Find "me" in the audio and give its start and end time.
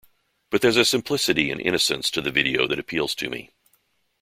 3.29-3.51